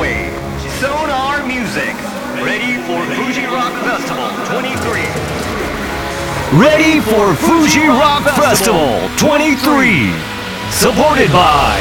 [0.00, 0.30] underway.
[0.80, 1.94] Sonar Music.
[2.42, 5.00] Ready for Fuji Rock Festival 23.
[6.58, 10.12] Ready for Fuji Rock Festival 23.
[10.70, 11.80] Supported by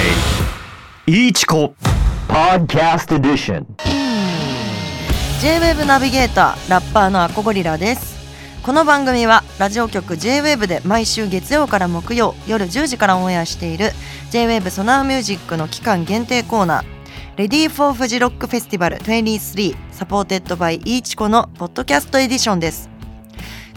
[1.08, 1.74] Ichiko
[2.28, 3.66] Podcast Edition.
[5.42, 8.20] J-WAVE ナビゲーターラッパーのアコゴリラです
[8.62, 13.92] この番組はラジオ局 J-WAVE で毎週月曜から木曜夜10時からオンエアしている
[14.32, 16.99] J-WAVE ソナーミュージックの期間限定コーナー
[17.40, 22.90] Ready for フジロックフェスティバル23 supported by いいちこのポッドキャストエディションです。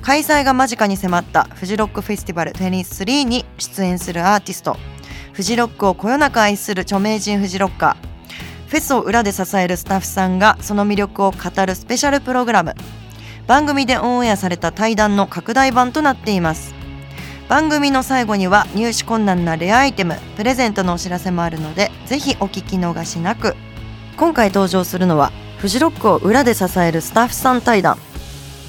[0.01, 4.77] 開催が間近に迫ったフジロックフェスティバル23に出演するアーティスト。
[5.33, 8.69] フジロックをこよなく愛する著名人フジロッカー。
[8.69, 12.75] フェスを裏で支えるスタッフさんがその魅力を語るスペシャルプログラム。
[13.47, 16.82] 番組でオンエアされた対談の拡大版となっています。
[17.53, 23.57] 番組の最後には入手困難なレアアイテムプレゼントのお知らせもあるのでぜひお聞き逃しなく。
[24.17, 27.99] 今回登場するのはフジロックを裏で支えるスタッフさん対談。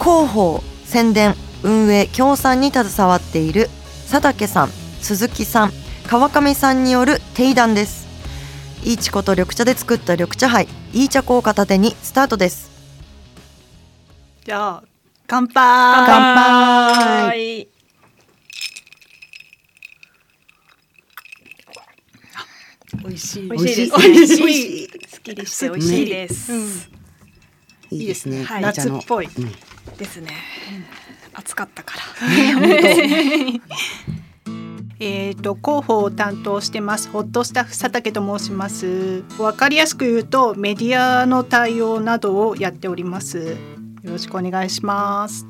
[0.01, 3.69] 広報宣伝運営協賛に携わっている
[4.11, 4.67] 佐竹さん
[4.99, 5.71] 鈴木さん
[6.05, 8.05] 川上さんによる定談です。
[8.83, 12.69] いいちこと緑茶で作った緑茶杯いい茶粉を片手にスタートです。
[14.43, 14.83] じゃあ
[15.25, 15.53] 乾杯。
[16.05, 17.69] 乾杯はい。
[23.03, 23.49] 美味しい。
[23.49, 23.99] 美味しいです。
[23.99, 24.87] 美味しい。
[25.07, 26.89] すっきりして美味しいです。
[27.91, 28.43] いいですね。
[28.43, 29.27] はい夏っぽい、
[29.97, 30.29] ですね。
[31.33, 32.03] 暑かったから。
[34.99, 37.09] えっ、と広報を担当してます。
[37.09, 39.23] ホットスタッフ佐竹と申します。
[39.37, 43.57] わかりやすく言うとメディアの対応などをやっております。
[44.03, 45.45] よろしくお願いします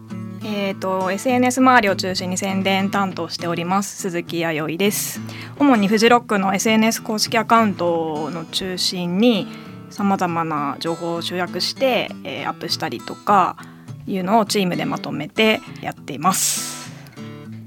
[0.45, 5.21] えっと SNS 周りを中心に宣伝担当しております鈴木弥生です。
[5.57, 9.47] 主にフジロックの SNS 公式アカウントの中心に
[9.89, 13.57] さまざまな情報を集約して、えーアップしたりとか
[14.05, 16.91] いうのをチームでまとめてやっています。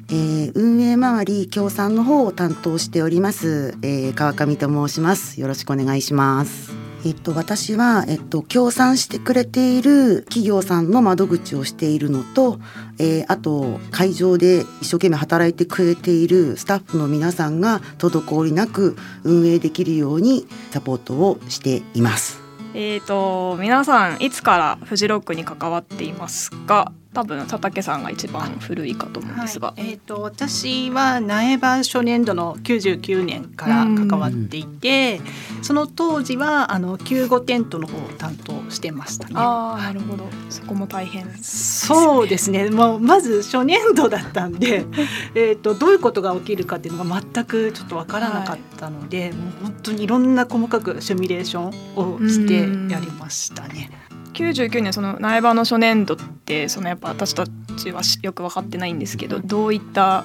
[0.08, 5.40] えー運営周り協賛の方を担当しております、えー川上と申します。
[5.40, 6.85] よろしくお願いします。
[7.06, 12.58] えっと私はえっと協賛してくれている企業さんの窓口をしているのと、
[12.98, 22.40] えーあと会場で一生懸命働いてくれているスタッフの皆さんが滞りなく運営できるようにサポートをしています。
[22.74, 26.92] えー、と皆さんいつからフジロックに関わっていますか？
[27.16, 35.22] 多分佐竹さんが一番古いかと思うんですが、はい、えっ、と私は苗場初年度の99年から関わっていて、
[35.62, 39.34] その当時はあの救護テントの方を担当してましたね。
[39.34, 42.68] ああなるほどそこも大変そうですね。
[42.68, 44.84] もうまず初年度だったんで、
[45.34, 54.05] えっとどういうことが起きるかっていうのが全くちょっとわからなかったので、もう本当にいろんな細かくシミュレーションをしてやりましたね。
[54.36, 60.24] 99年その苗場の初年度ってそのやっぱ私たちはよく分かってないんですけどどういった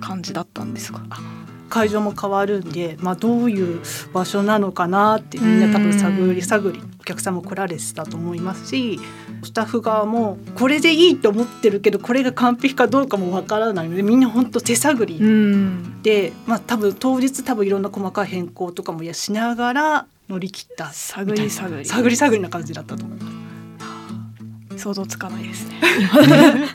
[0.00, 1.02] 感じだったんですか？
[1.68, 3.80] 会場も変わるんで、まあどういう
[4.12, 9.00] 場所なのかなってみんな多分探り探りお客さんも来られてたと思いますし、
[9.42, 16.02] スタッフ側もこれでいいと思ってるけどこれが完璧かどうかもわからないのでみんな本当手探りうん。
[16.02, 21.86] で、まあ多分当日多分いろんな細かい変更とかもやしながら乗り切った探り探り。
[21.86, 23.41] 探り探りな感じだったと思います。
[24.82, 25.80] 想像つかないですね。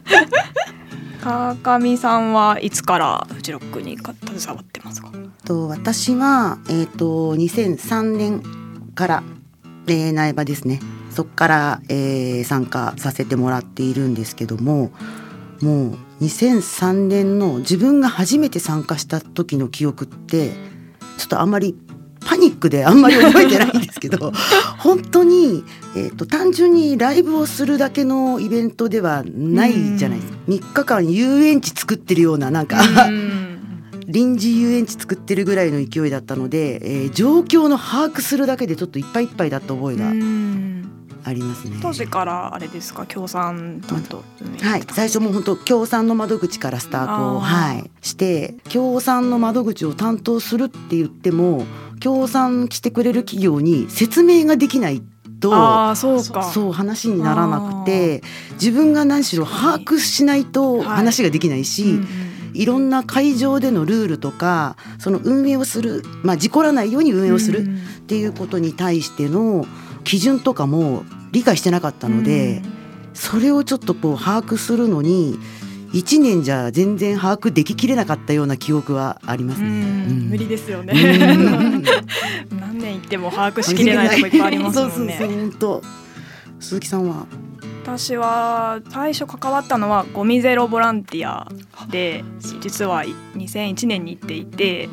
[1.21, 4.15] 川上さんはいつからフジロックに携
[4.55, 5.11] わってますか？
[5.43, 8.41] と私はえっ、と2003年
[8.95, 9.23] から、
[9.87, 10.79] えー苗場ですね。
[11.11, 14.91] そこから、えー参加させてもらっているんですけども
[15.61, 20.51] もう2003年の自分が初めて参加した時の記憶って
[21.17, 21.75] ちょっとあんまり
[22.27, 24.33] パニックであんまり覚えてないんですけど
[24.79, 25.63] 本当に、
[25.95, 30.37] えー、と単純にライブをするだけのイベントではないじゃないですか。
[30.49, 33.43] 3日間遊園地作ってるようななんかうん。
[34.07, 40.96] 臨時遊園地作ってるぐらいの勢いだったので、えー状況の把握するだけでちょっといっぱいいっぱいだった覚えがうん
[41.27, 41.77] ありますね。
[41.81, 43.05] 当時からあれですか？
[43.05, 44.23] 協賛担当
[44.61, 51.65] はい、最初も本当協賛の窓口からスタートを、はい、して協賛の窓口を担当するって言っても
[51.99, 55.01] 協賛してくれる企業に説明ができない
[55.39, 56.43] とああそうか。
[56.43, 62.07] そう話にならなくて自分が何しろ把握しないと話ができないし、うんうん
[62.53, 69.67] いろんな会場でのルールとかその運営をする、まあ、事故らないように運営をするっていうことに対しての
[70.03, 72.61] 基準とかも理解してなかったので、
[73.13, 75.39] それをちょっとこう把握するのに
[75.93, 79.61] 1年じゃ全然把握でききれなかったような記憶はあります。
[79.61, 79.69] うね。
[79.69, 80.29] ん。
[80.29, 80.93] 無理ですよね。
[80.93, 81.83] うん。
[82.59, 85.19] 何年行っても把握しきれないとこいっぱいありますもんね。
[86.59, 87.25] 鈴木さんは？
[87.83, 91.49] 私は最初関わったのはゴミゼロボランティア
[91.89, 92.25] で
[92.59, 94.89] 実は2001年に行っていて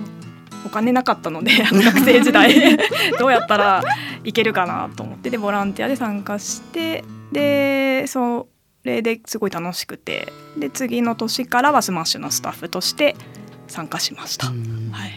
[0.65, 2.77] お金なかったので 学生時代。
[3.19, 3.83] どうやったら
[4.25, 5.31] いけるかなと思って。
[5.31, 8.49] でボランティアで参加してでそ
[8.85, 10.33] れですごい楽しくて。
[10.57, 13.17] で次の年からはスマッシュのスタッフとして
[13.67, 14.49] 参加しました。
[14.49, 14.91] うん。
[14.93, 15.11] はい。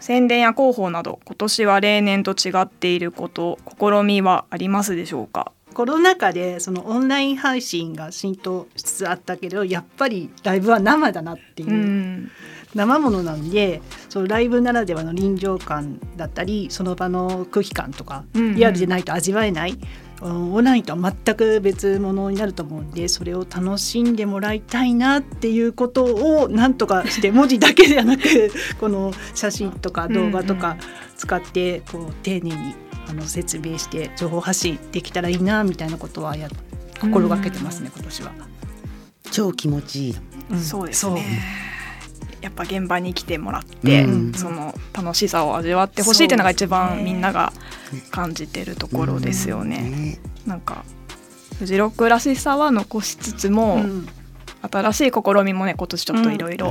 [0.00, 5.52] 宣伝や広報など今年は例年と違っていること試みはありますでしょうか？
[5.74, 12.30] コロナ禍でそのオンライン配信が浸透しつつあったけどやっぱりライブは生だなっていう、うん
[12.74, 19.78] 生ものなんでそのライブならではの臨場感だったりその場の空気感とか、うんうんリアルでないと味わえない
[20.20, 28.22] うんオンラインとは全く別物になると思うんでそれを楽しんでもらいたいなっていうことをなんとかして文字だけではなく
[28.78, 30.76] この写真とか動画とか
[31.16, 32.74] 使ってこう丁寧に
[33.08, 36.48] あの説明して情報発信できたらいいなみたいなことはや
[37.00, 38.32] 心がけてますね今年は。
[39.30, 40.16] 超気持ちいい。
[40.50, 41.71] うんそうですね。
[42.42, 44.34] やっぱ現場に来てもらって、うん。
[44.34, 47.52] その楽しさを味わってほしいっていうのが一番みんなが
[48.10, 49.82] 感じてるところですよね。
[49.82, 50.18] ね。
[50.46, 50.84] なんか
[51.58, 54.08] フジロックらしさは残しつつも、うん。
[54.70, 56.70] 新しい試みもね今年ちょっといろいろ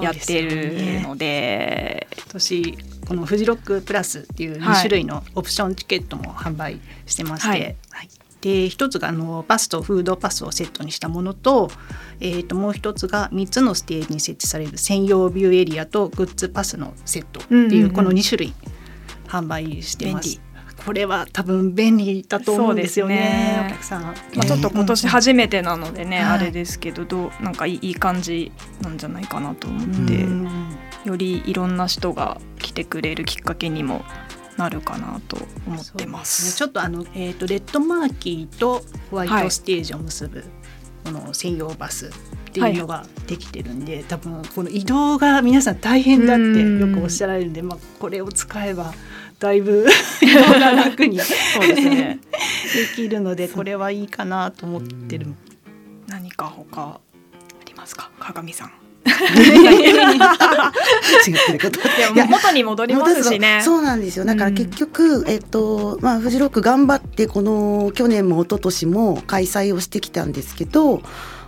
[0.00, 7.74] やってるねので、今年このフジロックプラスっていう2はい種類のオプションチケットも販売してまして、ははいい
[8.46, 11.68] で一つがあのバスとフードパスをセットにしたものと,、
[12.20, 18.54] えー、ともう一つが3つのステージに設置される専用ビューエリアとグッズパスのセットっていうこの2種類
[19.26, 20.40] 販売してます。
[20.84, 23.64] これは多分便利だと思うんですよねね。
[23.66, 24.02] お客さん。
[24.02, 26.38] まあ、ちょっと今年初めてなのでね、はい。
[26.38, 28.52] あれですけどどうなんかいい感じ
[28.82, 30.76] なんじゃないかなと思って、うん。
[31.04, 34.04] よりいろんな人が来てくれるきっかけにも
[34.56, 35.36] なるかなと
[35.66, 36.56] 思ってまそうですねす。
[36.56, 40.44] ちょっとあの、えー、とレッドマーキーとホワイはいトステージを結ぶ、
[41.04, 42.10] この専用バスっ
[42.52, 48.94] ていうのができてるんで、多分この移動が皆さん大変だってよくおっしゃられるんで、まあ、これを使えば
[49.38, 49.86] だいぶ
[50.22, 52.18] 移動が楽にでそうですね。
[52.96, 55.26] きるのでこれはいいかなと思ってる。
[56.06, 57.00] 何か他あ
[57.66, 58.85] りますか、鏡さん。
[62.14, 63.60] いや元に戻りますしね。
[63.64, 64.24] そうなんですよ。
[64.24, 71.02] だから結局、えっとまあフジロック頑張ってこの去年も一昨年も開催をしてきたんですけど、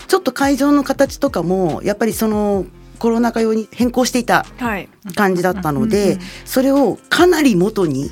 [0.06, 2.66] ちょっと会場の形とかもやっぱりその
[2.98, 4.88] コロナ禍用に変更していたはい。
[5.14, 8.10] 感じだったのうんで、うんそれをかなり元に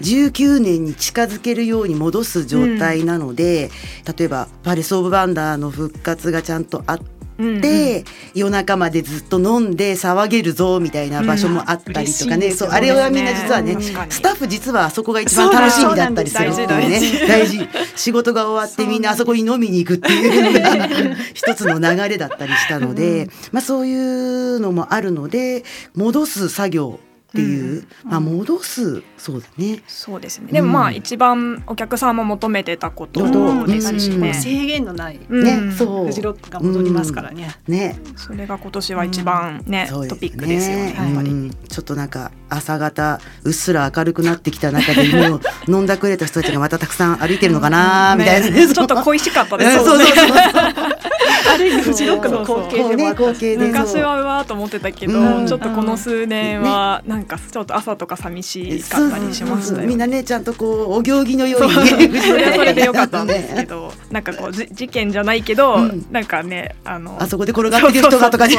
[0.00, 3.70] 19年に近づけるように戻す状態なので、
[4.18, 7.13] 例えばパレス・オブ・バンダーの復活がちゃんとあって。
[8.34, 17.68] 夜中までずっと飲んで騒げるぞみたいな場所もあったりとかね、うんそうあれはみんな実はね、スタッフ実はあそこが一番楽しみだったりするっていうね大事。
[17.96, 25.64] 仕事が終わってみんなあそこに飲みに行くっていうのが一つ の流れだったりしたので、まあ、そういうのもあるので
[25.94, 27.00] 戻す作業
[27.34, 29.02] っていう、まあ、戻す。
[29.18, 29.82] そうだね。
[29.88, 30.52] そうですね。
[30.52, 33.66] でもまあ一番お客さんも求めてたことうん。
[33.66, 34.32] ですしね。
[34.34, 35.18] 制限のない。
[35.28, 35.44] うん。
[35.68, 37.56] ね、そうフジロックが戻りますからね。
[37.66, 37.98] ね。
[38.16, 40.94] それが今年は一番ね、トピックですよね。
[40.96, 41.30] やっぱり。
[41.30, 41.50] うん。
[41.50, 48.50] ちょっとなんか朝方うっすら明るくなってきた中でもう 飲んだくれた人たちがまたたくさん歩いてるのかなみたいな。
[48.50, 48.66] ね。
[48.66, 49.70] ねちょっと恋しかったでうん。
[49.72, 50.30] すそうそうそう。
[51.46, 53.20] ある意味フジロックの光景でもあった。
[53.22, 55.46] 光景で昔はうわーと思ってたけど、うん。
[55.46, 59.88] ちょっとこの数年はなんかちょっと朝とか寂しかったりしましたよ。
[59.88, 61.66] みんなねちゃんとこうお行儀のよう。
[61.66, 66.06] にそれはそれでよかったんですけど、なんかこうじ事件じゃないけど、うん。
[66.10, 68.56] なんかねあのあそこで転がってる人がとかね。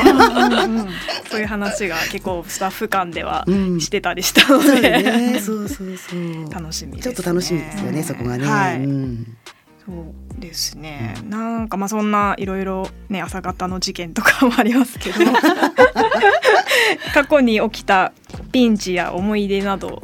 [1.30, 3.82] そういう話が結構スタッフ間ではうん。
[3.82, 5.40] してたりしたので、だね。
[5.40, 6.54] そうそうそう。
[6.54, 7.02] 楽しみね。
[7.02, 8.84] ちょっと楽しみですよねそこがね、はい。
[8.84, 9.38] うん
[9.86, 9.96] そう
[10.42, 11.16] ですね。
[11.30, 15.20] なんかまあそんないろいろね朝方の事件とかもありますけど、
[17.14, 18.12] 過去に起きた
[18.52, 20.02] ピンチや思い出など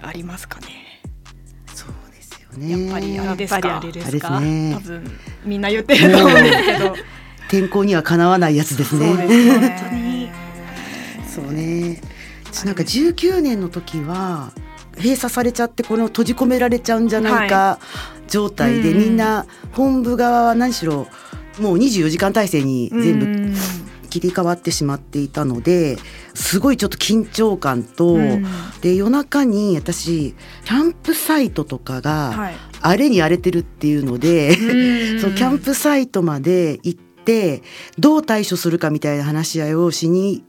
[0.00, 0.66] ありますかね。
[1.74, 2.86] そうですよね。
[2.86, 3.78] やっぱりあれですか？
[3.78, 4.40] あれですすか。
[4.40, 6.94] ね多分みんな言ってると思うんですけど、
[7.48, 9.06] 天候にはかなわないやつですね。
[9.06, 9.78] そうですよね。
[9.80, 10.30] 本当に。
[11.26, 12.00] そうね。
[12.52, 14.52] 私なんか19年の時は
[14.96, 17.78] 閉鎖されちゃってこの閉じ込められちゃうんじゃないか
[18.28, 18.98] 状態で、うん。
[18.98, 21.08] みんな本部側は何しろ
[21.58, 23.54] もう24時間体制に全部うん
[24.08, 25.98] 切り替わってしまっていたので
[26.32, 28.44] すごいちょっと緊張感と、うん。
[28.80, 32.54] で夜中に私キャンプサイトとかがはい。
[32.80, 35.20] 荒れに荒れてるっていうので、うん。
[35.20, 37.62] そのキャンプサイトまで行ってって
[37.98, 40.42] どう対処するかみたいな話し合いをしに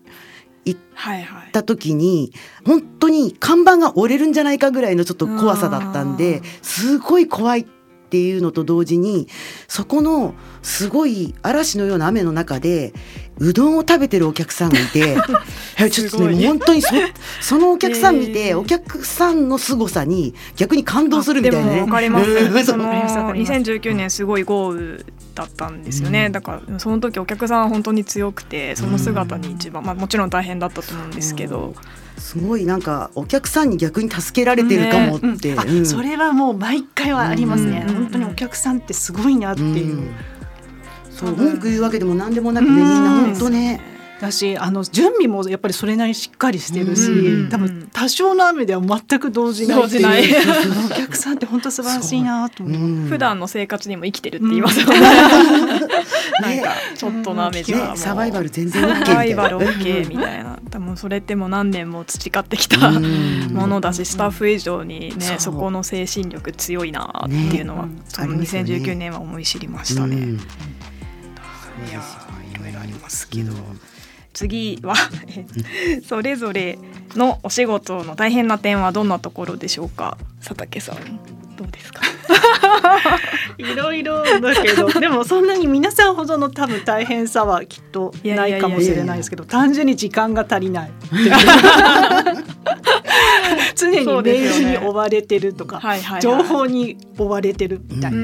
[0.94, 2.34] はいはいった時に
[2.66, 7.66] 本当に看板が折れるんじゃないかぐらいのちょっと怖さだったんですごい怖いっ
[8.10, 9.28] ていうのと同時に
[9.68, 12.94] そこのすごい嵐のような雨の中で
[13.40, 15.16] うどんを食べてるお客さんがいて
[15.76, 16.90] はいちょっとね本当にそ
[17.42, 21.72] そのお客さん見て、えーお客さんの凄さに逆に感動するみたいな。
[21.72, 21.76] ね。
[21.76, 22.30] でもわかります。
[22.30, 23.52] うんそのわかりますわかります。
[23.54, 25.00] 2019年すごい豪雨
[25.36, 26.32] だったんですよね、うん。
[26.32, 31.76] だからその時お客さんは本当に強くてその姿に一番、まあ、もちろん大変だったと思うんですけど、
[32.18, 35.86] すごいなんかお客さんに逆に助けられてるかもって、あうん。
[35.86, 37.96] それはもう毎回はありますね、うん。
[37.96, 40.12] 本当にお客さんってすごいなっていう、うん
[41.20, 42.84] そう文句言うわけでも何でもなくて、みん。
[42.84, 43.82] な本当ね。
[44.20, 47.50] だしあの準備もやっぱりそれなりにしっかりしてるし、うん。
[47.50, 52.82] 多分多少の雨では全く動じないってい お客さんって本当素晴らしいなと思う。
[52.82, 53.08] うん。
[53.08, 59.34] 普段の生活にも生きてるって言いますよね、なんかちょっとの雨じゃサバイバル全然 OK みたサバいな。
[59.34, 60.60] イバル OK みたいな。
[60.70, 63.52] 多分それってもう何年も培ってきたうん。
[63.54, 67.94] ものだしスタッフ以上にねそこの精神力強いなっていうのは、ね。
[68.10, 68.70] そのありますよね。
[68.76, 70.16] 2019年は思い知りましたね。
[70.18, 70.40] うん
[71.88, 73.54] いやーいろいろありますけど、
[74.34, 74.96] 次は
[76.08, 76.78] それぞれ
[77.16, 80.98] のお仕事の大変な点はどんなところでしょうか佐竹さん
[81.60, 82.02] どうですか？
[83.58, 90.92] いろいろだけど でもそんなに皆さんほどの多分大変さはきっとないかもしれないですけど単純に時間が足りない
[93.76, 96.22] 常にメールに追われてるとか、はいはいはい。
[96.22, 98.20] 情報に追われてるみたいな。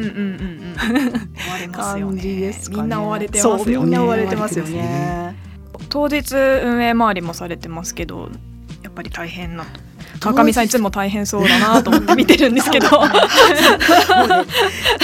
[1.72, 2.82] 感じでねすかね。
[2.84, 5.36] みんな追われてますよそうみんな追われてますよね。
[5.90, 8.30] 当日運営周りもされてますけど
[8.84, 9.80] やっぱり大変なと
[10.20, 12.88] 川上さんいつも大変そうだなと思って見てるんですけど。
[13.06, 13.14] ね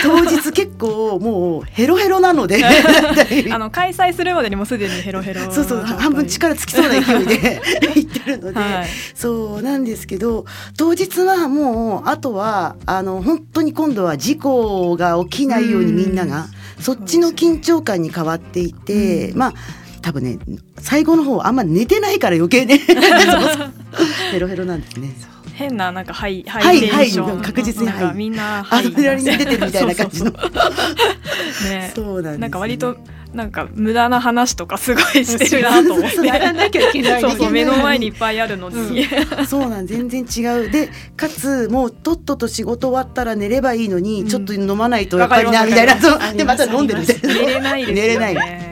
[0.01, 2.63] 当日結構もうヘロヘロなので。
[3.51, 7.62] あの開催するまでにもすでにヘロヘロそうそう半分力尽きそうな勢いで
[7.96, 8.88] 行ってるので、はい。
[9.15, 10.46] そうなんですけど
[10.77, 16.48] 当日はもうあとはあの本当に今度は事故が起きないようにみんなが
[16.80, 19.53] そっちの緊張感に変わっていて、まあ
[20.01, 20.39] 多分ね
[20.79, 22.79] 最後の方あんま寝てないから余計ね。
[24.31, 25.13] ヘロヘロなんですね。
[25.53, 30.31] 変ななんかハイハはいイテンション、はい確実になんみんなアドレナリン出てるみたいな感じの。
[30.31, 31.91] ね。
[31.93, 32.39] そうなんね。
[32.39, 32.98] なんか割と
[33.34, 36.25] なんか無駄な話とかすごいしてるなと思って。
[36.25, 37.22] やらなきゃいけない。
[37.22, 39.05] そうそう目の前にいっぱいあるのに、
[39.48, 40.70] そうなん全然違う。
[40.70, 44.27] でかつもうとっとと仕事終わったら寝ればいいのに、うん。
[44.27, 46.00] ちょっと飲まないとやっぱりなみたいな。
[46.00, 46.20] そう。
[46.36, 47.34] でまた飲んでるみたいな。
[47.34, 48.01] 寝れないですよね。
[48.01, 48.36] 寝れない。
[48.36, 48.71] め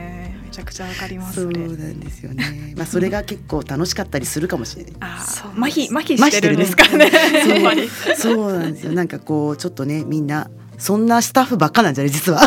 [0.60, 2.74] ちゃくちゃわかりますそうなんですよね。
[2.76, 4.92] まあそれが結構楽しかったりするかもしれない。
[5.00, 5.52] あーそう。
[5.52, 7.10] 麻痺麻痺してるんですかね。
[7.48, 8.58] やっぱりそう。
[8.58, 8.92] なんですよ。
[8.92, 12.40] なんかこうちょっとねみんなそんなスタッフばっかなんじゃない実は。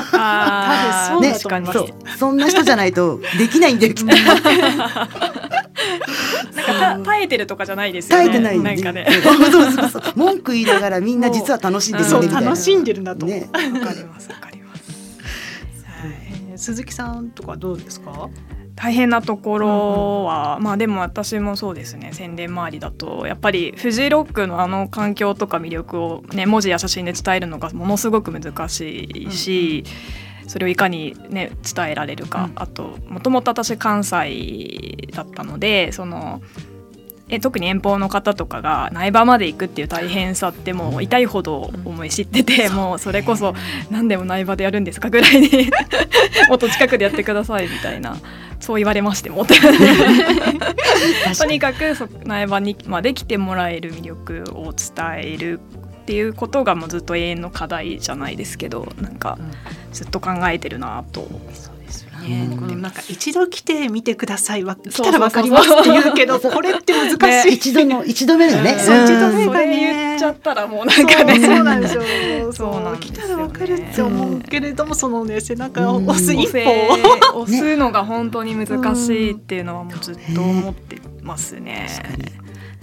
[1.12, 1.80] 多分ねそうだと思います。
[1.80, 1.90] そう。
[2.18, 4.14] そんな人じゃないとできないんだよきっと。
[4.14, 4.26] なん
[6.66, 8.26] かた耐えてるとかじゃないですよね。
[8.26, 9.08] 耐えてないなんかね。
[9.24, 10.04] そうそうそうそう。
[10.16, 12.50] 文句言いながらみんな実は楽しんでるそうねみたいな。
[12.52, 13.26] 楽しんでるなと。
[13.26, 13.40] 思う。
[13.40, 14.30] ねわかります
[16.64, 18.30] 鈴木さんとかどうですか？
[18.76, 22.12] 大変なところは、まあでも私もそうですね。
[22.12, 29.84] 宣伝周りだとやっぱりフジロックのあの環境とか魅力を、ね、文字や写真で伝えるのがものすごく難しいし、
[30.48, 32.52] それをいかに、ね、伝えられるか、うん。
[32.56, 36.42] あともともと私関西だったのでその
[37.34, 43.56] え特に遠方の方とかが苗場まで行くっていう大変さってもう痛いほど思い知ってて、もうそれこそ
[43.90, 45.50] 何でも苗場でやるんですかぐらいに
[46.48, 48.18] もっと近くでやってくださいみたいな
[48.60, 49.56] そう言われましてもと
[51.46, 55.60] にかくそ苗場にまで来てもらえる魅力を伝える
[56.04, 59.40] っていうことがもうずっと永遠の課題じゃないですけどなんか
[59.92, 61.28] ずっと考えてるなと。
[62.24, 64.64] ね、このなんか一度来てみてください。
[64.64, 67.54] は来たらわかりますって言うけどこれって難しい。
[67.54, 68.78] 一度の一度目だよね。
[68.80, 69.46] そう一度目うん。
[69.46, 72.02] それ言っちゃったらもうなんかねそうなんですよ。
[72.54, 76.10] そう来たらわかるって思うけれども、そのね背中をうん。
[76.10, 77.48] 押す一押歩を。
[77.48, 81.88] せ押すのが本当に難しいっていうのはもうずっと思ってますね。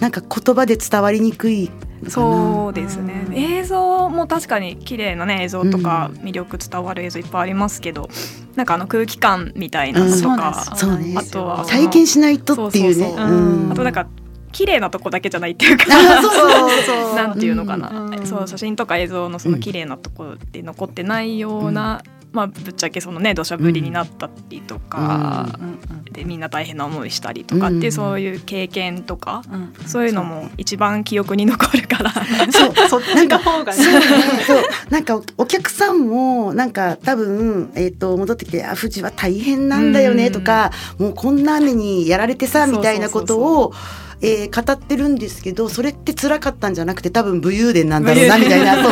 [0.01, 1.71] なんか言葉で伝わりにくい。
[2.09, 3.25] そうですね。
[3.29, 8.09] うん映像も確かに綺麗なね映像とか魅力伝わる映像いっぱいありますけど、
[8.57, 13.15] なんかあの空気感みたいなのとか、そうねあとは体験しないとっていうね。
[13.71, 14.09] あとなんか
[14.53, 16.33] 綺麗なとこだけじゃないっていうか あそう
[16.85, 17.15] そう。
[17.17, 18.27] なんていうのかな、うん。
[18.27, 22.03] そう写真とか映像のその綺麗なところで残ってないような、
[22.33, 25.49] まあぶっちゃけそのね土砂降りになったりとか、
[26.13, 27.93] でみんな大変な思いしたりとかっていう、うん。
[27.93, 32.13] そういう経験とか、うんそういうのも一番記憶に残るから。
[32.53, 32.75] そう。
[32.89, 33.83] そっちの方がね。
[34.47, 34.63] そう。
[34.91, 43.73] なんかお客さんもなんか多分、えー、と戻ってきて「あ富士は大変なんだよね」とか、もうこんな雨にやられてさみたいなことを。
[44.23, 48.83] えー、語ってるんですけどそれって辛かったんじゃなくて多分武勇伝なんだろうなみたいな ア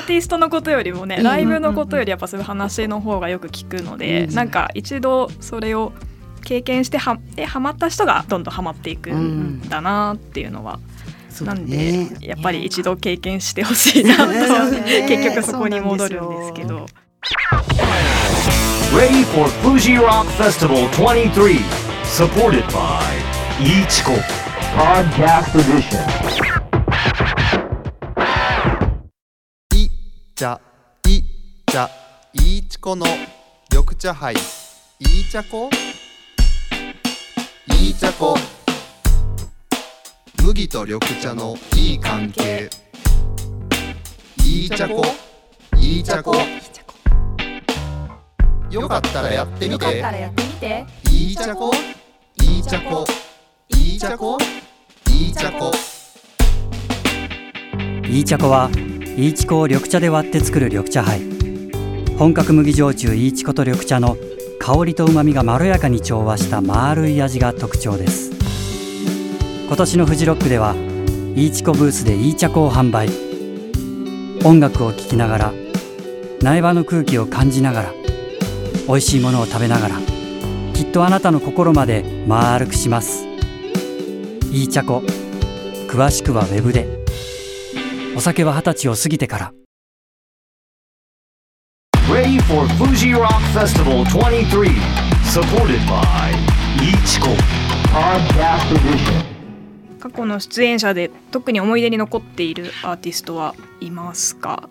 [0.00, 5.92] ーティストのことよりもね、ライブのことよりやっぱそういう話の方がよく聞くので、うんなんか一度それを
[6.44, 10.78] 経験してはでハマった人がどんどんハマっていくんだなっていうのは、
[11.30, 15.06] そうなんでねやっぱり一度経験してほしいなと、ね。
[15.08, 16.86] 結局そこに戻るんですけど。
[18.94, 21.58] Ready for Fuji Rock Festival 23.
[22.04, 24.12] Supported by Ichiko.
[24.76, 26.04] Podcast Edition.
[29.74, 29.88] い
[30.34, 30.60] ちゃ
[31.08, 31.22] い
[31.64, 31.88] ちゃ
[32.34, 33.06] いいちこの
[33.70, 34.34] 緑茶杯。
[34.34, 35.70] いいちゃこ？
[37.80, 38.36] いいちゃこ。
[40.42, 42.68] 麦と緑茶のいい関係。
[44.44, 45.02] いいちゃこ？
[45.78, 46.36] いいちゃこ？
[48.70, 49.96] よかったらやってみて。
[49.96, 50.84] やってみて。
[51.10, 51.72] いいちゃこ？
[52.42, 53.06] いいちゃこ
[53.96, 54.36] いいちゃこ
[55.08, 55.70] いいちゃこ
[58.06, 58.68] いい茶粉は
[59.16, 61.22] いいちこを緑茶で割って作る緑茶杯
[62.18, 64.18] 本格麦焼酎いいちこと緑茶の
[64.60, 68.32] 香りとうまみがまろやかに調和した丸い味が特徴です。
[69.66, 70.74] 今年のフジロックでは
[71.34, 73.08] いいちこブースでいい茶粉を販売。
[74.44, 75.52] 音楽を聴きながら
[76.42, 77.94] 苗場の空気を感じながら
[78.88, 79.96] 美味しいものを食べながら
[80.74, 83.25] きっとあなたの心まで丸くします。
[84.52, 85.02] いい茶粉
[85.88, 87.04] 詳しくはウェブで。
[88.16, 89.52] お酒は二十歳を過ぎてから。
[92.08, 94.70] Ready for Fuji Rock Festival 23.
[95.24, 96.32] Supported by
[96.80, 97.36] Ichiko.
[97.92, 99.36] Podcast Edition.
[99.98, 104.68] 過去の出演者で特に思い出に残っているアーティストはいますか？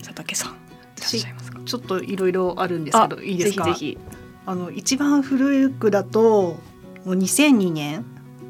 [0.00, 0.56] 佐竹さん。
[0.96, 3.64] ちょっといろいろあるんですけどいいですか？
[3.64, 3.98] ぜひぜひ。
[4.46, 6.56] あの一番古くだと
[7.04, 8.04] もう2002年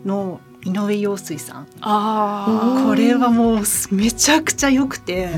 [0.05, 1.67] の井上陽水さん。
[1.81, 5.31] あこれはもうめちゃくちゃ良くて、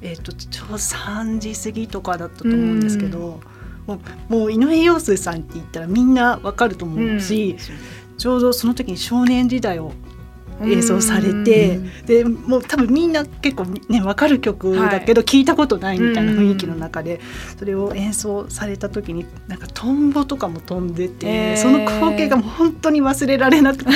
[0.00, 3.40] えっ、とちょうど3時過ぎとかだったと思うんですけど、
[3.86, 7.56] もうもう井上陽水さんって言ったらみんなわかると思うし、
[8.18, 9.92] ちょうどその時に少年時代を
[10.62, 17.20] 演奏されて、でもう多分みんな結構ね分かる曲だけど聞いたことないみたいな雰囲気の中で、
[17.58, 21.56] それを演奏された時になんかトンボとかも飛んでて、えー。
[21.56, 23.90] その光景がもう本当に忘れられなくて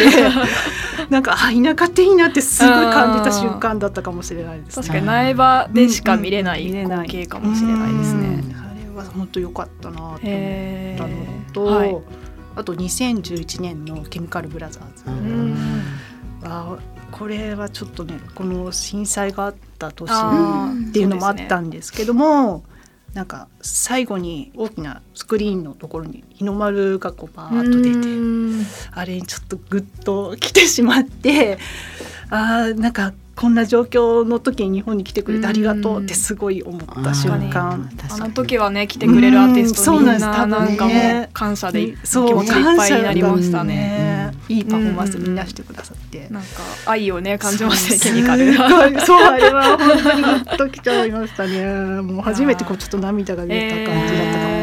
[1.09, 4.83] なんかあ田舎っていいなってすごい感じた瞬間だったかもしれないですね。
[4.83, 8.43] 確かに苗場でしか見れない光景かもしれないですね。
[8.45, 8.57] うん。
[8.57, 11.53] あれは本当良かったなと思ったへのー。
[11.53, 11.97] と、はい。
[12.57, 15.05] あと2011年のケミカルブラザーズ。
[16.43, 16.79] うんあ
[17.11, 22.63] これはちょっとねこの震災があった年っていうのもあったんですけども、
[23.15, 28.67] なんか最後に大きなスクリーンのところに日の丸がこうバーッと出てうん。
[28.93, 31.59] あれにちょっとグッと来てしまって
[32.31, 37.91] あーなんかこんな状況の時に日本に来てくれてありがとうってすごい思った瞬間。
[38.11, 44.31] あの時はね来てくれるアーティストうんみんなそうなんですなんかも感謝で気持ちいっぱいになりましたね。
[44.49, 46.29] だいいパフォーマンスみんなしてくださって。
[46.29, 46.49] なんか
[46.85, 48.53] 愛をね感じますねそうケミカル。
[49.07, 51.65] そうあれは本当にグッときちゃいましたね。
[52.03, 54.60] もう初めてこうちょっと涙が出た感じだったかも。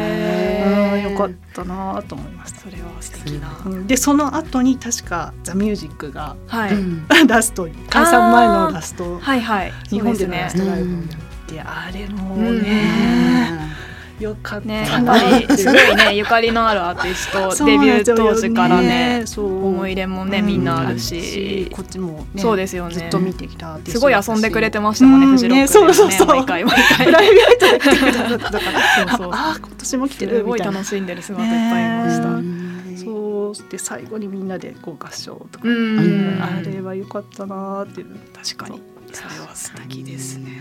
[1.10, 2.60] よかったなと思いました。
[2.60, 3.62] それは素敵な。
[3.64, 6.72] うんでその後に確かザミュージックがはい、
[7.26, 9.18] ラストに解散前のラスト。
[9.18, 9.72] はいはい。
[9.88, 11.06] 日本でのラストライブをやっ
[11.46, 13.77] て、あれもね、
[14.18, 14.68] よかった。
[14.68, 15.56] ねやっなぱり。
[15.56, 21.68] すごいねゆかりのあるアーティスト デビュー当時からねそう思い入れもねみんなあるし。
[21.72, 22.94] こっちも、ね、そうですよね。
[22.94, 25.32] ずっと見てきたすごい遊んでくれてましたもんねうん。
[25.32, 25.72] フジロックで。
[25.72, 26.26] そうそうそう。
[26.28, 27.06] 毎回毎回。
[27.06, 28.58] プライベートで来てくださったか
[29.06, 29.08] ら。
[29.08, 29.30] そうそう。
[29.32, 32.28] ああ今年も来てるすごい楽しんでる姿いっぱいいました。
[32.40, 36.38] ねそうで最後にみんなでこう合唱とか、うん。
[36.42, 38.82] あれは良かったなーっていう確かに。
[39.12, 40.60] それは素敵ですね。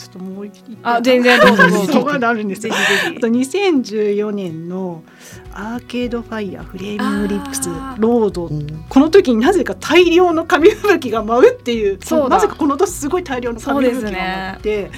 [0.00, 2.04] うんちょっともう一あ全然どうぞどうぞ。
[2.06, 2.74] まであるんですよ。
[2.74, 5.02] あと2014年の
[5.52, 8.50] Arcade Fire、Flaming Lips、Lorde。
[8.88, 11.98] この時になぜか大量の紙吹雪が舞うっていう。
[12.02, 12.36] そうだ。
[12.36, 14.90] なぜかこの年すごい大量の紙吹雪が舞って、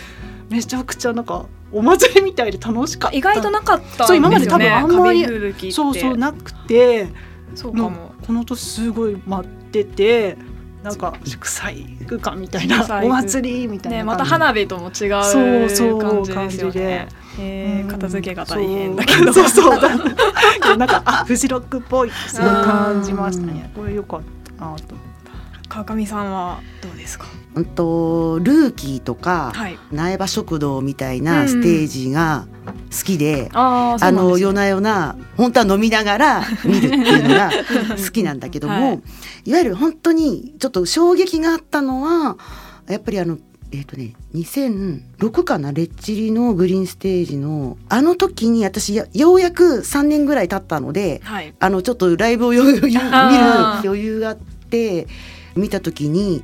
[0.49, 3.17] めちゃくちゃなんかお祭りみたいで楽しかった。
[3.17, 4.07] 意外となかった。
[4.07, 5.25] そう今まで多分あんまり
[5.73, 7.09] そうそうなくて。
[7.55, 8.12] そうかも。
[8.27, 10.37] この年すごい待ってて
[10.83, 17.09] なんか祝祭行くかみたいなお祭りみたいなねまた花火とも違うそうそう感じですよね。
[17.38, 17.88] えーうん。
[17.88, 19.33] 片付けが大変だけど。
[19.33, 19.49] そう。
[19.49, 20.77] そうそう。
[20.77, 23.71] なんかあフジロックっぽいってすごい感じましたね。
[23.77, 24.21] これ良かっ
[24.59, 24.95] たなと
[25.68, 27.27] 川上さんはどうですか？
[27.55, 29.79] うんとルーキーとか、はい。
[29.91, 32.47] 苗場食堂みたいなステージが
[32.91, 37.51] 好きで、ああの夜な夜な本当は飲みながら 見るっていうのが
[38.03, 39.01] 好きなんだけども、はい。
[39.45, 42.38] い、わゆる本当にちょっと衝撃があったのは
[42.88, 43.38] やっぱりあの
[43.71, 51.55] えっ、とね2006かなレッチリのグリーンステージのあの時に私やようやく3年ぐらい経ったのではい。
[51.59, 52.62] あのちょっとライブを見る
[53.83, 55.07] 余裕があって
[55.57, 56.43] 見た時に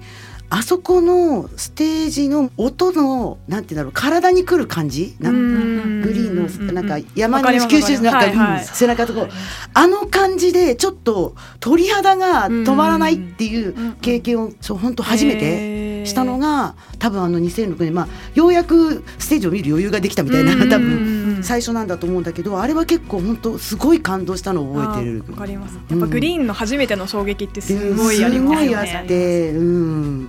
[0.51, 5.15] あそこのステージの音のなんていうんだろう体にくる感じ？
[5.21, 9.29] なググリーンのなんか山わかりますに吸収なん背中とこう
[9.75, 25.25] あの感じでちょっと鳥肌が止まらないっていう経験をそう本当初めてしたのが多分あの2006年まあようやくステージを見る余裕ができたみたいな多分最初なんだと思うんだけどあれは結構本当すごい感動したのを覚えてる。
[25.31, 25.79] わかります。
[25.89, 30.29] やっぱグリーンの初めての衝撃ってすごいすありますよごいあっねて、うん、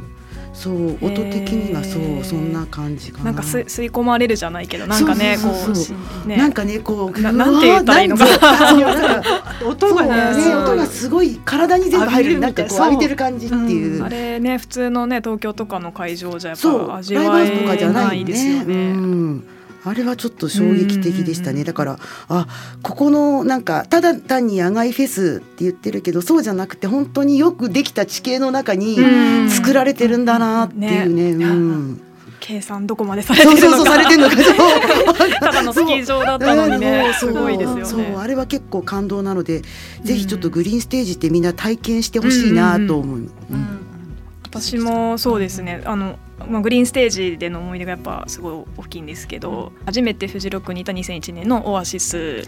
[0.59, 3.25] そう音的にはそうそんな感じかな。
[3.25, 5.49] なんか吸い吸い込まれるじゃないけどなんかねこ
[6.25, 6.35] うね。
[6.35, 8.25] なんかねこうななんて言ったらいいのか。
[9.65, 14.03] 音がね音がすごい体に全部入るなんかこう浴びてる感じっていう。
[14.03, 19.58] あれね普通のね東京とかの会場じゃやっそうぱ味ライブわえハウスとかじゃないですよね。
[19.85, 19.91] うね。
[19.91, 21.63] んあれはちょっと衝撃的でしたね。
[21.63, 22.47] だからあ
[22.83, 29.49] ここのなんかただ単に野外フェスって言ってるけどそうじゃなくて本当によくできた地形の中にうん。
[29.49, 31.45] 作られてるんだなっていうね。
[31.45, 32.01] うん。
[32.39, 33.75] 計算どこまでされてるのか。
[33.77, 37.05] そうされてるのかそうただのスキー場だったのにね。
[37.07, 37.13] うん。
[37.13, 37.99] すごいですよそう。
[37.99, 38.15] ね。
[38.17, 39.61] あれは結構感動なので、
[40.03, 43.17] ぜひちょっとグリーンステージってみんな体験してほしいなと思う。
[43.17, 43.78] うん
[44.49, 45.81] 私もそうですね。
[45.85, 52.47] あの、まあ、グリーンステージでの思い出がやっぱすごい大きいんですけど初めてフジロックにいた2001年のオアシス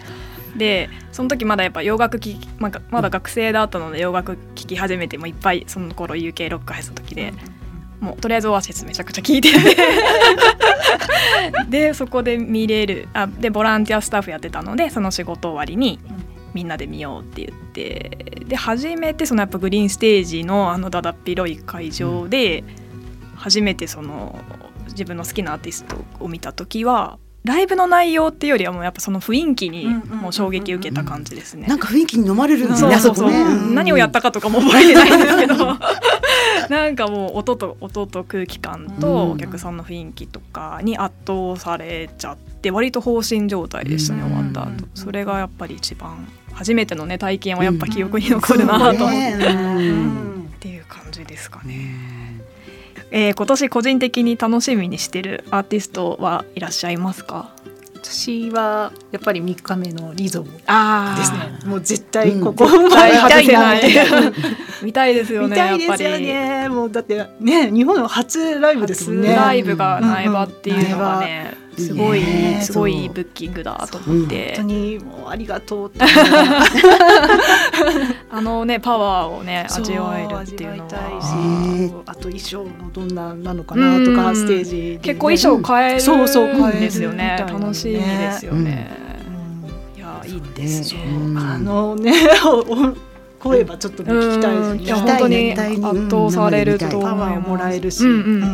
[0.57, 7.33] でその時まだやっぱ洋楽聴き、まあ、まだ学生だったので洋楽聴き始めてもいっぱいその頃 UK ロック入った時で。
[8.01, 9.51] もうとりあえずオアシスめちゃくちゃ聴いて。
[9.53, 9.59] て
[11.69, 15.99] でそこで見れるあでボランティアスタッフやってたのでその仕事終わりに
[16.53, 22.63] みんなで見ようって言ってで初めてそのやっぱグリーンステージのあのだだっ広い会場で
[23.35, 24.37] 初めてその
[24.89, 31.65] 自分の好きなアーティストを見た時はライブの内容っていうよりはもうやっぱその雰囲気にもう衝撃受けた感じですね。
[31.65, 35.55] なんか雰囲気に飲まれるんですね、あそうそそう、そう何をやったかとかも覚えてないんですけど。
[36.69, 39.31] なんかもう音と音と空気感とうん。
[39.31, 44.27] お客さんの雰囲気とかに圧倒されちゃって割と放心状態でしたね、うん。
[44.27, 44.87] 終わった後。
[44.93, 49.05] それがやっぱり一番初めてのね体験はやっぱ記憶に残るなと。
[49.05, 51.95] 思って、っていう感じですかね。
[53.11, 57.49] えー今年個人的に楽しみにしてるアーティストはいらっしゃいますか？
[58.03, 61.69] 私はやっぱり3日目のリゾあですね。
[61.69, 63.81] もう絶対ここ、絶対外せない。
[64.81, 66.25] 見たいですよ見ねたいですよやっぱり。
[66.25, 66.69] ね。
[66.69, 69.27] もうだってね日本の初ライブですね。
[69.29, 75.99] 初ライブが苗場っていうのがね、うんすごいねすごいブッキングだと思って、本当にもうありがとうって
[78.29, 81.93] あのねパワーをね味わえるっていうの味わいたいはし。
[82.05, 87.37] あと衣装もどんななのかなとかうんステージ結構衣装変えるそうそう変えるんですよね。
[87.39, 88.91] 楽しみですよね、
[89.95, 89.99] うん。
[89.99, 91.01] いやいいですね。
[91.05, 91.37] うん。
[91.37, 92.13] あのね
[92.45, 93.10] お
[93.41, 94.83] 声はちょっとね聞きたいですね。
[94.83, 97.97] いや本当に圧倒されるとパワーもらえるし、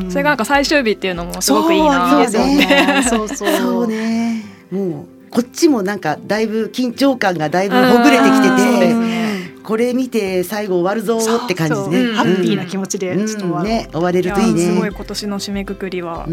[0.10, 2.26] それがなんか最終日っていうのもすごくいいな。
[2.30, 2.64] そうと思っ
[3.04, 3.58] そうそう。
[3.58, 4.44] そうね。
[4.72, 9.28] もうこっちもなんかだいぶ緊張感がだいぶほぐれてきてて、ね。
[9.64, 12.14] これ見て最後終わるぞって感じね。
[12.14, 14.62] ハッピーな気持ちでちょっとね終われるといいね。
[14.62, 16.26] すごい今年の締めくくりは、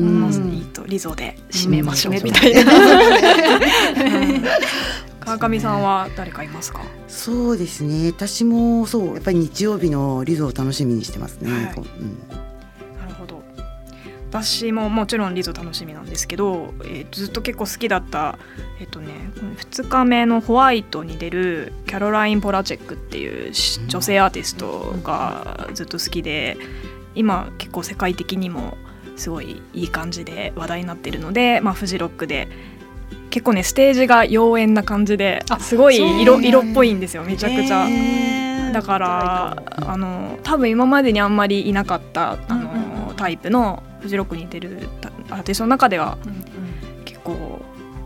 [0.87, 2.23] リゾで締めましょううん。
[2.23, 2.73] みたいな。
[5.25, 6.83] 川上さんは誰かいますか？
[7.09, 8.09] そうですね。
[8.09, 11.51] 私もそうやっぱり日曜日のリゾを楽しみにしてますね。
[11.53, 12.29] はいうん
[12.99, 13.43] なるほど。
[14.31, 18.39] 私ももちろんリゾ楽しみなんですけど、えーずっと結構好きだった
[18.81, 26.57] えっ、とね2日目のホワイトに出るキャロライン・ポラチェックっていうし女性アーティストがずっと好きで
[27.15, 28.77] 今結構世界的にも
[29.17, 32.49] すごいいい感じで話題になってるので、まあ、フジロックで
[33.35, 37.89] 結構ねステージが妖艶な感じであすごい色色っぽいんですよめちゃくちゃ。
[38.73, 44.89] だからあの多分今までにあんまりいなかったあの、うんうんタイプのフジロックに出る
[45.31, 46.35] アーティストの中ではうんう
[47.01, 47.05] ん。
[47.05, 47.61] 結構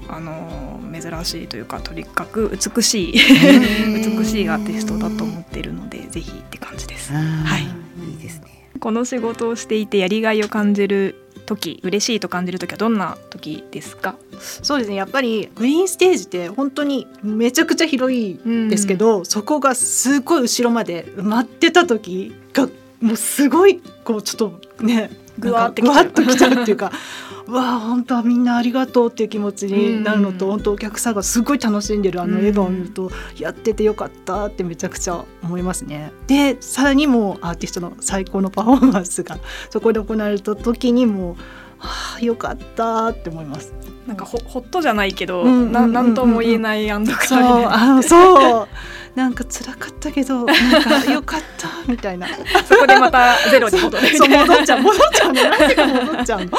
[0.06, 7.12] あの珍しいというかとにかく美しいうん 美しいアーティストだと思っているのでぜひって感じです。
[7.12, 7.62] はい。
[8.10, 8.68] いいですね。
[8.80, 11.17] この仕事をしていてやりがいを感じる
[11.48, 14.14] 時嬉しいと感じる時はどんな時ですか？
[14.38, 14.96] そうですね。
[14.96, 22.68] やっぱりグリーンステージって本当にめちゃくちゃ広いんですけど、そこがすごい後ろまで埋まってた時が
[23.00, 26.92] もうすごいこうちょっとねぐわーってぐわっときちゃうっていうか
[27.48, 36.12] わあ本当はみんなありがとうっていう気持ちになるのと、うん本当お客さんがすごい楽しんでるあのうん笑顔を見ると、やっててよかったってめちゃくちゃ思いますね。
[36.26, 39.38] でさらにもうアーティストの最高のパフォーマンスが
[39.70, 41.36] そこで行われた時にも
[41.78, 43.72] はあよかったって思います。
[44.08, 48.68] なんかほほっとじゃないけど、うんななんとも言えない安堵そうあのそう
[49.14, 52.26] なんか辛かったけどなんかよかったみたいな。
[52.66, 54.28] そこでまたゼロに戻る そう。
[54.30, 56.50] 戻っちゃう戻っちゃうのなぜか戻っちゃうの。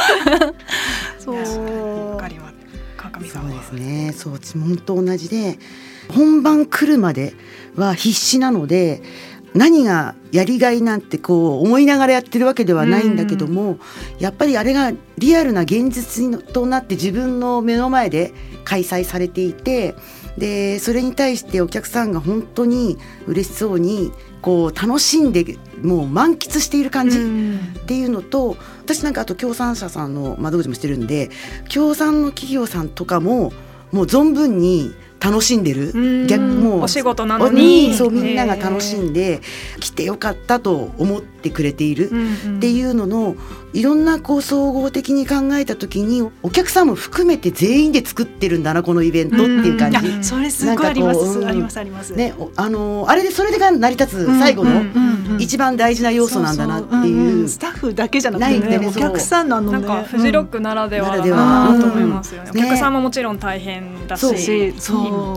[1.18, 2.56] そうわかります。
[2.98, 5.58] 川上さんはそうですねそううちも本当同じで
[6.10, 7.34] 本番来るまで
[7.76, 9.02] は必死なので
[9.54, 13.80] 何がやりがいなんてこう思いながらやってるわけではないんだけども、
[14.20, 18.34] やっぱりあれがリアルな現実となって自分の目の前で
[18.64, 19.96] 開催されていて
[20.38, 27.18] でそれに対してお客さんが本当に嬉しそうにこう楽しんでもう満喫している感じ。
[27.20, 31.30] っていうのと私なんかあと協賛者さんの窓口もしてるんで
[31.68, 33.52] 協賛の企業さんとかも
[33.92, 35.92] もう存分に楽しんでる。
[35.94, 36.28] うん。
[36.28, 36.82] 逆もう。
[36.84, 37.94] お仕事なのに。
[37.94, 39.42] そうみんなが楽しんで
[39.80, 42.14] 来てよかったと思ってくれているっ
[42.58, 43.36] っていうのの
[43.74, 50.08] いろんなこう総合的に考えた時にお客さんも含めて全員で作ってるんだなこのイベントっていう感じ。
[50.08, 51.80] いやそれすごいあります、あります。
[51.80, 52.14] あります。
[52.14, 57.50] ね、おあのーあれでそれが成り立つ最後のうんうんうんうん一番大事な要素なんだなってそそんいうん。
[57.50, 59.80] スタッフだけじゃなくてないんだよねねお客さんのあのね。
[59.80, 61.38] なんかフジロックならではだならでは
[61.76, 62.52] なと思いますよね。
[62.54, 62.60] うん。
[62.60, 64.74] お客さんももちろん大変だし、いっ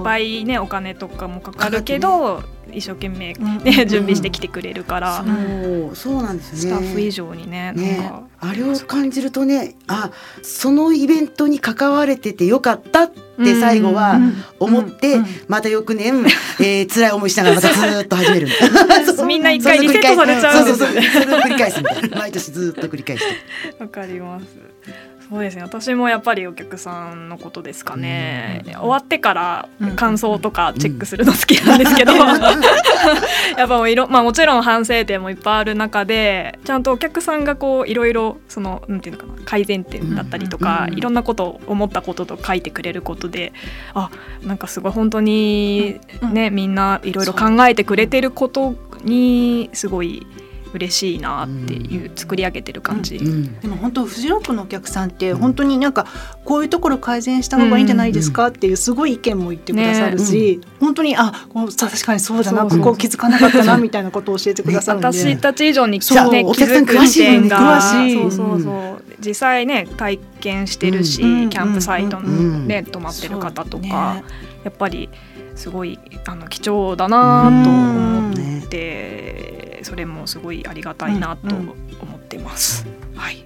[0.02, 5.96] ぱいねお金とかもかかるけど、一生懸命うんね 準備してきてくれるから、そう。
[5.96, 6.58] そうなんですね。
[6.58, 8.08] スタッフ以上にねね。
[8.08, 10.10] か、あれを感じるとねあ
[10.42, 14.20] そのイベントに関われててよかったって最後は
[14.58, 16.24] 思って、また翌年、
[16.60, 18.48] えー、辛い思いしながらまたずーっと始める。
[19.26, 21.02] みんな一回リセットされちゃうそうそうそう。
[21.02, 22.18] それを繰り返すみたいな。
[22.18, 23.82] 毎年ずーっと繰り返して。
[23.82, 24.46] わかります。
[25.28, 25.62] そうですね。
[25.62, 28.62] 私もやっぱりお客さんのことですかね。
[28.66, 32.12] 終わってから感想とかチェックするの好きなんですけど、
[33.56, 43.52] やっぱもういろまあもちろん反省点もいっぱいある中で、ちゃんとお客さんがこういろいろそのなんていうのかな改善点だったりとか、いろんなことを思ったことと書いてくれることで、
[43.94, 44.10] あ
[44.44, 46.00] なんかすごい本当に
[46.32, 50.26] ね、みんないろいろ考えてくれてることにすごい
[50.72, 53.16] 嬉しいなっていう作り上げてる感じ。
[53.16, 56.06] うんでも本当フジロックのお客さんって本当になんか
[56.44, 61.46] こういうところ改善した方がいいんじゃないですかっていうすごい意見も言ってくださるし、本当にあ
[61.78, 68.20] 確かにそうだなそうここ気づかなかったなみたいなことを教えてくださるんで、私たち以上にそうお客さん詳しいよね点が詳しい。
[68.20, 69.02] そうそうそう。
[69.20, 71.50] 実際ね体験してるし、うん。
[71.50, 74.24] キャンプサイトうんで泊まってる方とか、ね。
[74.64, 75.08] やっぱり
[75.54, 81.74] すごいあの貴重だなと思って、それもすごいありがたいなと思
[82.16, 82.86] ってます。
[83.14, 83.44] はい、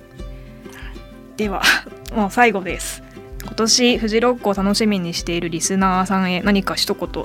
[1.36, 1.62] では
[2.14, 3.02] もう最後です。
[3.42, 7.24] 今年フジロックを楽しみにしているリスナーさんへ何か一言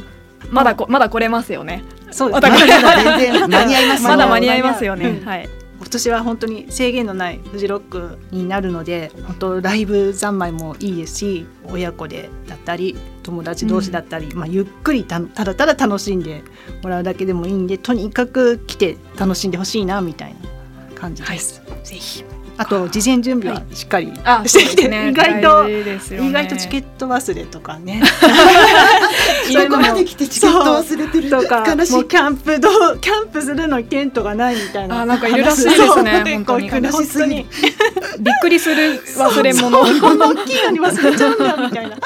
[0.51, 1.83] まだこまだ来れますよね。
[2.11, 5.07] そうですねまだ全然間に合いますよまだ間に合いますよね。
[5.07, 5.49] うんはい。
[5.81, 16.43] 今年は本当に制限のないフジロックになるので本当ライブ三昧もいいですし親子でだったり友達同士だったり、まあ、ゆっくりたただただ楽しんで
[16.81, 21.61] もらうだけでもいいんでとにかく来て楽しんでほしいなみたいな感じです。
[21.83, 22.23] ぜひ。
[22.57, 25.09] あと事前準備はしっかりあしてきて、そうですね。
[25.09, 26.27] 意外と、ね。
[26.27, 28.03] 意外とチケット忘れとかね
[29.51, 31.29] そこまで来てチケット忘れてる。
[31.29, 31.93] とか悲しい。
[31.93, 36.03] もうキャンプどうキャンプするのにテントがないみたいなあなんかいるらしいですねそう。
[36.03, 37.45] 本当に悲しすぎる。
[38.19, 39.01] びっくりする。
[39.17, 39.79] 忘れ物。
[39.79, 41.97] こんな大きいのに忘れちゃうんだみたいな。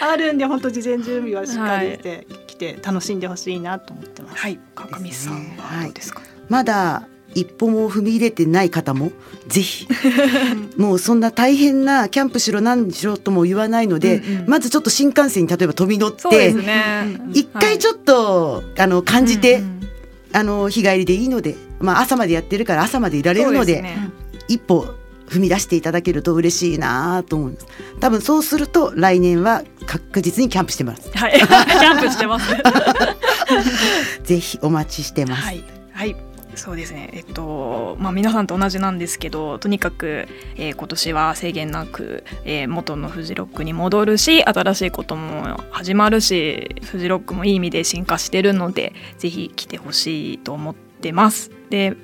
[0.00, 4.36] あるんで本当事前準備はしっかりしてきて楽しんでほしいなと思ってます。
[4.38, 4.58] はい。
[4.74, 6.22] 川上さんはどうですか？
[6.48, 9.12] まだ一歩も踏み入れてない方も
[9.46, 9.86] ぜひ。
[10.76, 14.48] もうそんな大変なキャンプしろ何しろとも言わないので、うんうん。
[14.48, 16.54] まずちょっと新幹線に例えば飛び乗って。
[17.32, 19.74] 一回ちょっと、あの感じて、うんうん
[20.34, 24.10] あの日帰りでいいので、まあ、朝までやってるから朝までいられるのでね。
[24.48, 24.86] 一歩
[25.28, 27.66] 踏み出していただけると嬉しいなと思います。
[28.00, 31.10] 多分そうすると来年は確実にキャンプしてます。
[31.14, 31.32] はい。
[31.38, 32.50] キャンプしてます。
[34.24, 35.64] ぜひお待ちしてます、はい。
[36.64, 36.70] はい。
[36.70, 37.10] そうですね。
[37.12, 51.50] えっとまあ皆さんと同じなんですけど、とにかく、えー今年は制限なく、えー元のフジロックに戻るし、新しいことも始まるし、フジロックもいい意味で進化してるので、ぜひ来てほしいと思ってます。
[51.70, 51.96] で。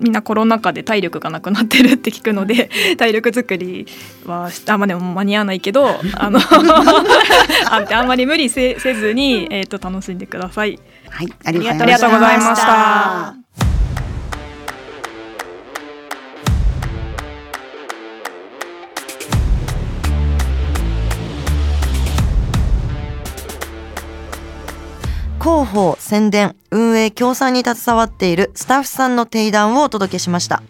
[0.00, 3.86] みんなコロナ禍で体力がなくなってるって聞くので 体力作り
[4.24, 10.78] はしあまあでも間に合わないけど あのああんまり無理せせずに、えー、と楽しんでください。
[11.10, 13.83] はい、ありがとうございました。
[25.44, 30.62] 広報宣伝運営協賛に携わっているスタッフさんの提談をお届けしました。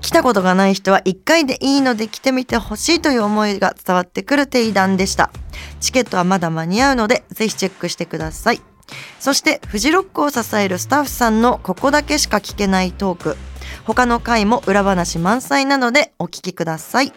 [0.00, 5.30] 来たことがない人は1回でいいので来てみてほしいという思いが伝わってくる提談でした。
[5.80, 8.62] チケットはまだ間に合うのでぜひチェックしてください。
[9.20, 13.36] そしてフジロックを支えるスタッフさんのここだけしか聞けないトーク。
[13.84, 17.12] 他の回も裏話満載なのでお聞きください。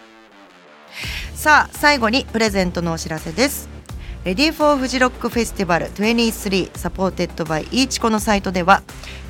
[1.34, 3.75] さあ最後にプレゼントのお知らせです。
[4.26, 8.82] Ready for フジロックフェスティバル23 supported by いいちこのサイトでは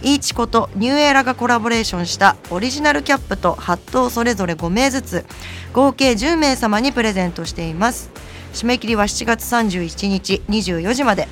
[0.01, 5.25] いいちこと New Era がコラボレーションしたオリジナルキャップとハットをそれぞれ5名ずつ
[5.73, 8.10] 合計10名様にプレゼントしています。
[8.53, 11.27] 締め切りは7月31日24時まで。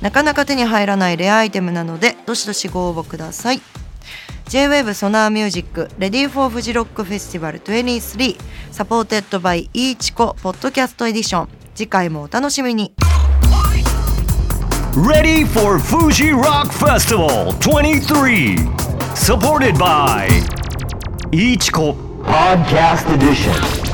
[0.00, 3.60] なかなか手に入らないレアアイテムなのでどしどしご応募ください。
[4.48, 8.38] J-WAVE ソナーミュージック Ready for フジロックフェスティバル23
[8.70, 11.63] サポーテッドバイイーチコポッドキャストエディション。
[11.74, 12.94] 次回もお楽しみに
[14.94, 18.56] Ready for Fuji Rock Festival 23.
[19.16, 20.28] Supported by
[21.32, 23.93] Ichiko Podcast Edition.